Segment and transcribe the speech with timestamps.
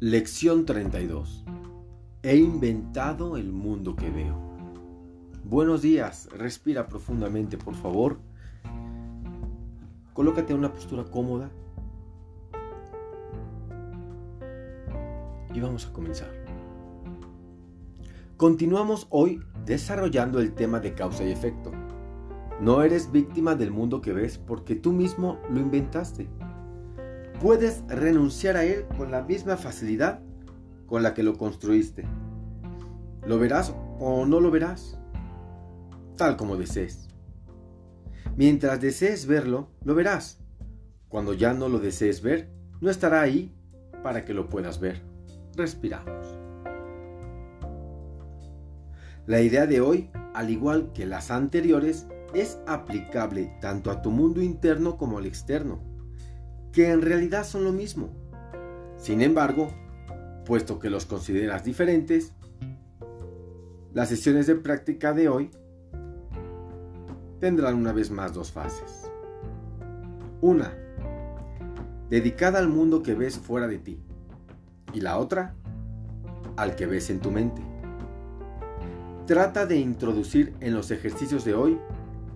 [0.00, 1.44] Lección 32.
[2.22, 4.38] He inventado el mundo que veo.
[5.42, 8.20] Buenos días, respira profundamente por favor.
[10.12, 11.50] Colócate en una postura cómoda.
[15.52, 16.30] Y vamos a comenzar.
[18.36, 21.72] Continuamos hoy desarrollando el tema de causa y efecto.
[22.60, 26.28] No eres víctima del mundo que ves porque tú mismo lo inventaste
[27.40, 30.20] puedes renunciar a él con la misma facilidad
[30.86, 32.04] con la que lo construiste.
[33.26, 34.98] Lo verás o no lo verás,
[36.16, 37.08] tal como desees.
[38.36, 40.40] Mientras desees verlo, lo verás.
[41.08, 43.54] Cuando ya no lo desees ver, no estará ahí
[44.02, 45.02] para que lo puedas ver.
[45.56, 46.38] Respiramos.
[49.26, 54.40] La idea de hoy, al igual que las anteriores, es aplicable tanto a tu mundo
[54.40, 55.97] interno como al externo
[56.78, 58.08] que en realidad son lo mismo.
[58.98, 59.74] Sin embargo,
[60.46, 62.34] puesto que los consideras diferentes,
[63.92, 65.50] las sesiones de práctica de hoy
[67.40, 69.10] tendrán una vez más dos fases.
[70.40, 70.72] Una,
[72.10, 74.00] dedicada al mundo que ves fuera de ti.
[74.92, 75.56] Y la otra,
[76.56, 77.60] al que ves en tu mente.
[79.26, 81.80] Trata de introducir en los ejercicios de hoy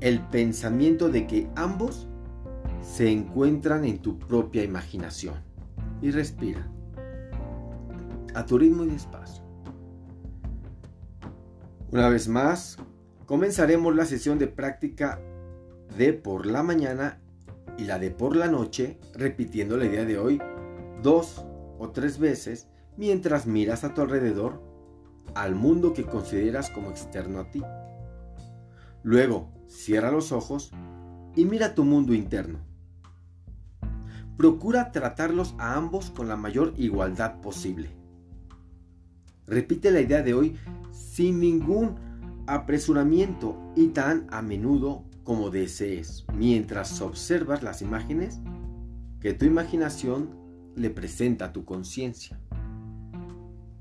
[0.00, 2.08] el pensamiento de que ambos
[2.82, 5.36] se encuentran en tu propia imaginación.
[6.00, 6.68] Y respira.
[8.34, 9.44] A tu ritmo y despacio.
[11.90, 12.78] Una vez más,
[13.26, 15.20] comenzaremos la sesión de práctica
[15.96, 17.20] de por la mañana
[17.78, 20.40] y la de por la noche, repitiendo la idea de hoy
[21.02, 21.44] dos
[21.78, 24.62] o tres veces mientras miras a tu alrededor
[25.34, 27.62] al mundo que consideras como externo a ti.
[29.02, 30.72] Luego, cierra los ojos
[31.34, 32.71] y mira tu mundo interno.
[34.42, 37.90] Procura tratarlos a ambos con la mayor igualdad posible.
[39.46, 40.56] Repite la idea de hoy
[40.90, 41.94] sin ningún
[42.48, 48.40] apresuramiento y tan a menudo como desees, mientras observas las imágenes
[49.20, 50.30] que tu imaginación
[50.74, 52.40] le presenta a tu conciencia.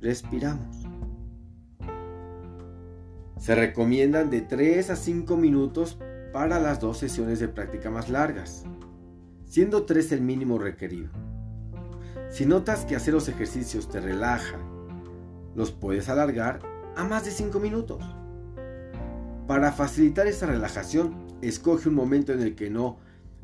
[0.00, 0.88] Respiramos.
[3.38, 5.98] Se recomiendan de 3 a 5 minutos
[6.32, 8.64] para las dos sesiones de práctica más largas
[9.48, 11.08] siendo 3 el mínimo requerido.
[12.30, 14.58] Si notas que hacer los ejercicios te relaja,
[15.54, 16.60] los puedes alargar
[16.96, 18.04] a más de 5 minutos.
[19.46, 22.98] Para facilitar esa relajación, escoge un momento en el que no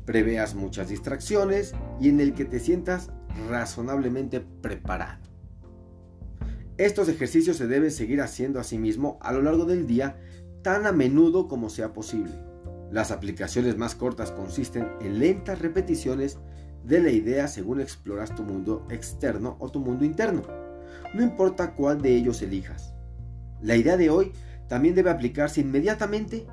[0.05, 3.11] preveas muchas distracciones y en el que te sientas
[3.49, 5.23] razonablemente preparado.
[6.77, 10.19] Estos ejercicios se deben seguir haciendo a sí mismo a lo largo del día
[10.63, 12.54] tan a menudo como sea posible.
[12.95, 16.39] Las aplicaciones más cortas consisten en lentas repeticiones
[16.85, 20.43] de la idea según exploras tu mundo externo o tu mundo interno.
[21.13, 22.95] No importa cuál de ellos elijas.
[23.61, 24.31] La idea de hoy
[24.69, 26.47] también debe aplicarse inmediatamente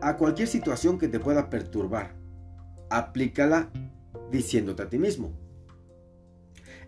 [0.00, 2.14] a cualquier situación que te pueda perturbar.
[2.88, 3.68] Aplícala
[4.30, 5.34] diciéndote a ti mismo.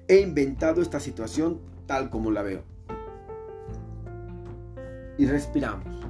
[0.09, 2.65] He inventado esta situación tal como la veo.
[5.19, 6.04] Y respiramos.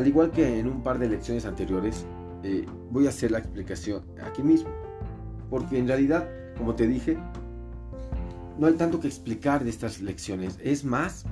[0.00, 2.06] Al igual que en un par de lecciones anteriores,
[2.42, 4.70] eh, voy a hacer la explicación aquí mismo.
[5.50, 7.18] Porque en realidad, como te dije,
[8.58, 11.26] no hay tanto que explicar de estas lecciones, es más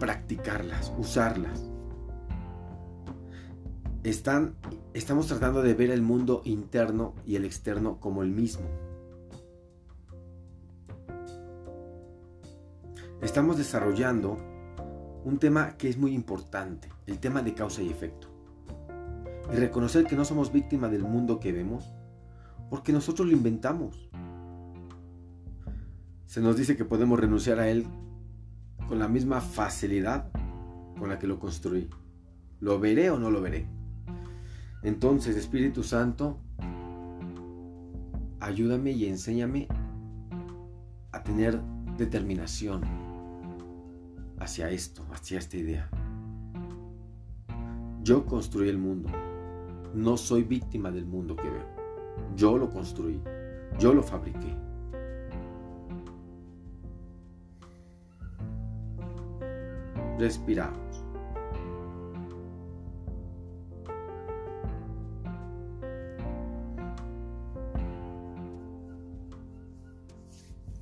[0.00, 1.70] practicarlas, usarlas.
[4.02, 4.56] Están,
[4.92, 8.66] estamos tratando de ver el mundo interno y el externo como el mismo.
[13.22, 14.36] Estamos desarrollando
[15.24, 18.28] un tema que es muy importante, el tema de causa y efecto.
[19.52, 21.92] Y reconocer que no somos víctimas del mundo que vemos,
[22.70, 24.08] porque nosotros lo inventamos.
[26.26, 27.86] Se nos dice que podemos renunciar a él
[28.88, 30.30] con la misma facilidad
[30.98, 31.88] con la que lo construí.
[32.60, 33.66] ¿Lo veré o no lo veré?
[34.82, 36.38] Entonces, Espíritu Santo,
[38.40, 39.68] ayúdame y enséñame
[41.12, 41.60] a tener
[41.96, 42.82] determinación,
[44.38, 45.88] hacia esto, hacia esta idea.
[48.02, 49.08] Yo construí el mundo.
[49.94, 51.66] No soy víctima del mundo que veo.
[52.36, 53.20] Yo lo construí.
[53.78, 54.54] Yo lo fabriqué.
[60.18, 60.78] Respiramos.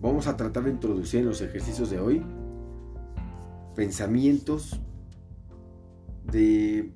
[0.01, 2.25] Vamos a tratar de introducir en los ejercicios de hoy
[3.83, 4.81] pensamientos
[6.23, 6.95] de,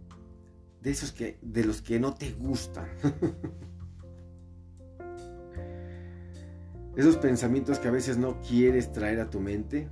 [0.81, 2.87] de esos que de los que no te gustan.
[6.97, 9.91] Esos pensamientos que a veces no quieres traer a tu mente.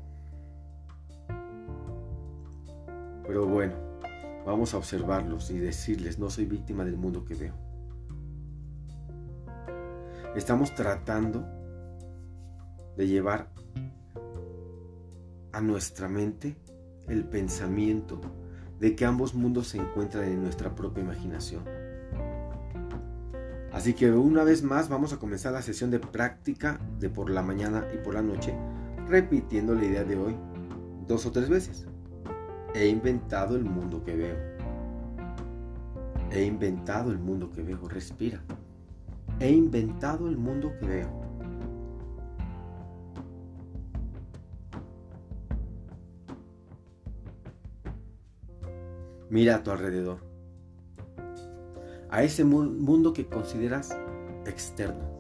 [3.27, 3.75] Pero bueno,
[4.47, 7.55] vamos a observarlos y decirles, no soy víctima del mundo que veo.
[10.37, 11.45] Estamos tratando
[12.97, 13.53] de llevar
[15.53, 16.57] a nuestra mente
[17.09, 18.21] el pensamiento
[18.81, 21.65] de que ambos mundos se encuentran en nuestra propia imaginación.
[23.73, 27.43] Así que una vez más vamos a comenzar la sesión de práctica de por la
[27.43, 28.55] mañana y por la noche,
[29.09, 30.37] repitiendo la idea de hoy
[31.07, 31.87] dos o tres veces.
[32.75, 34.37] He inventado el mundo que veo.
[36.31, 37.89] He inventado el mundo que veo.
[37.89, 38.43] Respira.
[39.41, 41.24] He inventado el mundo que veo.
[49.31, 50.19] Mira a tu alrededor,
[52.11, 53.97] a ese mundo que consideras
[54.47, 55.15] externo.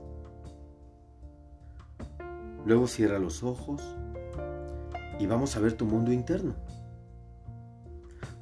[2.66, 3.82] Luego cierra los ojos
[5.18, 6.54] y vamos a ver tu mundo interno.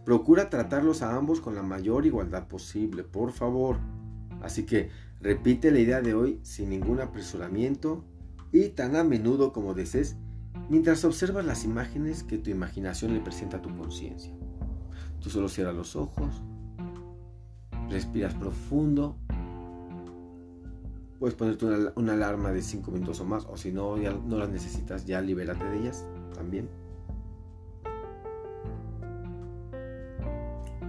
[0.04, 3.78] Procura tratarlos a ambos con la mayor igualdad posible, por favor.
[4.42, 8.04] Así que repite la idea de hoy sin ningún apresuramiento
[8.50, 10.16] y tan a menudo como desees
[10.68, 14.32] mientras observas las imágenes que tu imaginación le presenta a tu conciencia.
[15.22, 16.42] Tú solo cierras los ojos,
[17.88, 19.16] respiras profundo.
[21.20, 21.64] Puedes ponerte
[21.94, 25.20] una, alarma de 5 minutos o más, o si no, ya no las necesitas, ya
[25.20, 26.04] libérate de ellas
[26.34, 26.68] también.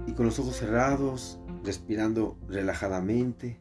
[0.08, 3.60] Y con los ojos cerrados, respirando relajadamente,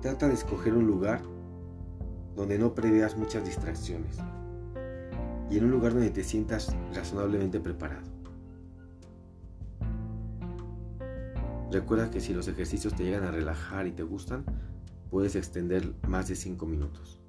[0.00, 1.20] trata de escoger un lugar
[2.34, 4.16] donde no preveas muchas distracciones
[5.50, 8.06] y en un lugar donde te sientas razonablemente preparado.
[11.70, 14.44] Recuerda que si los ejercicios te llegan a relajar y te gustan,
[15.10, 17.20] puedes extender más de 5 minutos.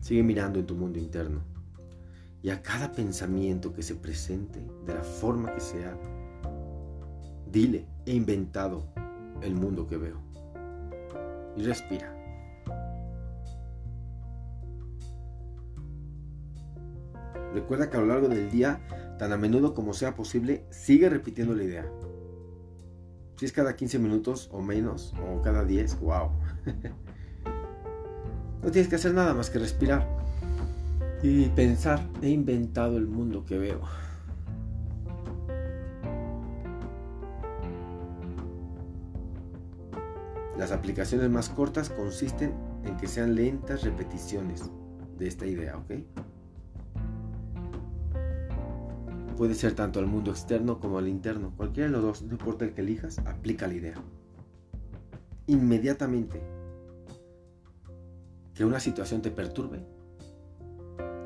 [0.00, 1.42] Sigue mirando en tu mundo interno
[2.42, 5.96] y a cada pensamiento que se presente, de la forma que sea,
[7.50, 8.92] dile, he inventado
[9.42, 10.20] el mundo que veo.
[11.56, 12.21] Y respira.
[17.54, 18.80] Recuerda que a lo largo del día,
[19.18, 21.86] tan a menudo como sea posible, sigue repitiendo la idea.
[23.36, 26.30] Si es cada 15 minutos o menos, o cada 10, wow.
[28.62, 30.08] no tienes que hacer nada más que respirar
[31.22, 33.80] y pensar, he inventado el mundo que veo.
[40.58, 44.70] Las aplicaciones más cortas consisten en que sean lentas repeticiones
[45.18, 45.92] de esta idea, ¿ok?
[49.36, 51.52] Puede ser tanto al mundo externo como al interno.
[51.56, 53.94] Cualquiera de los dos, no importa el que elijas, aplica la idea.
[55.46, 56.40] Inmediatamente
[58.54, 59.80] que una situación te perturbe,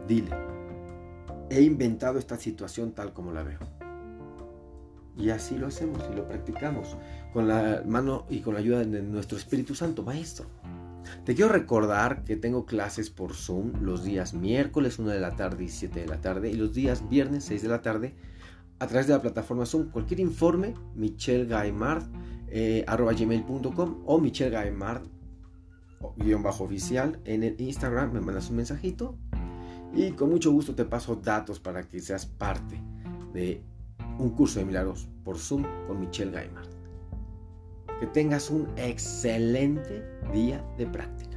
[0.07, 0.31] dile,
[1.51, 3.59] he inventado esta situación tal como la veo.
[5.17, 6.97] Y así lo hacemos y lo practicamos
[7.33, 10.47] con la mano y con la ayuda de nuestro Espíritu Santo, Maestro.
[11.25, 15.65] Te quiero recordar que tengo clases por Zoom los días miércoles 1 de la tarde
[15.65, 18.15] y 7 de la tarde y los días viernes 6 de la tarde
[18.79, 19.91] a través de la plataforma Zoom.
[19.91, 22.05] Cualquier informe, michelgaimard,
[22.49, 25.03] eh, gmail.com o michelgaimard,
[26.17, 29.17] guion bajo oficial en el Instagram, me mandas un mensajito
[29.95, 32.81] y con mucho gusto te paso datos para que seas parte
[33.33, 33.63] de
[34.19, 36.76] un curso de milagros por Zoom con Michelle Gaimard.
[38.01, 41.36] Que tengas un excelente día de práctica.